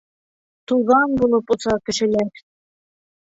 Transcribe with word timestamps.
Туҙан 0.71 1.13
булып 1.19 1.53
оса 1.57 1.75
кешеләр. 1.91 2.33